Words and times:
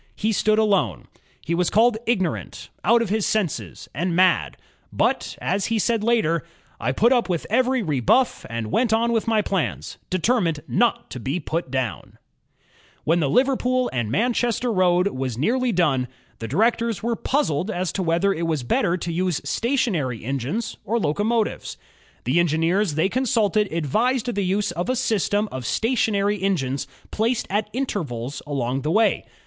He 0.15 0.31
stood 0.31 0.57
alone. 0.57 1.05
He 1.45 1.53
was 1.53 1.69
called 1.69 1.99
"ignorant," 2.07 2.69
"out 2.83 3.03
of 3.03 3.09
his 3.09 3.23
senses," 3.23 3.87
and 3.93 4.15
"mad"; 4.15 4.57
but 4.91 5.37
as 5.39 5.67
he 5.67 5.77
said 5.77 6.03
later, 6.03 6.43
"I 6.79 6.91
put 6.91 7.13
up 7.13 7.29
with 7.29 7.45
every 7.51 7.83
rebuff 7.83 8.43
and 8.49 8.71
went 8.71 8.93
on 8.93 9.11
with 9.11 9.27
my 9.27 9.43
plans, 9.43 9.99
determined 10.09 10.61
not 10.67 11.11
to 11.11 11.19
be 11.19 11.39
put 11.39 11.69
down," 11.69 12.17
When 13.03 13.19
the 13.19 13.29
Liverpool 13.29 13.91
and 13.93 14.09
Manchester 14.09 14.73
road 14.73 15.07
was 15.09 15.37
nearly 15.37 15.71
GEORGE 15.71 15.75
STEPHENSON 15.75 16.01
69 16.01 16.07
done, 16.07 16.39
the 16.39 16.47
directors 16.47 17.03
were 17.03 17.15
puzzled 17.15 17.69
as 17.69 17.91
to 17.91 18.01
whether 18.01 18.33
it 18.33 18.47
was 18.47 18.63
better 18.63 18.97
to 18.97 19.13
use 19.13 19.39
stationary 19.47 20.23
engines 20.25 20.77
or 20.83 20.97
locomotives. 20.99 21.77
The 22.23 22.39
engineers 22.39 22.95
they 22.95 23.07
consulted 23.07 23.71
advised 23.71 24.33
the 24.33 24.41
use 24.41 24.71
of 24.71 24.89
a 24.89 24.95
system 24.95 25.47
of 25.51 25.63
stationary 25.67 26.41
engines 26.41 26.87
placed 27.11 27.45
at 27.51 27.69
intervals 27.71 28.41
along 28.47 28.81
the 28.81 28.89
way. 28.89 29.25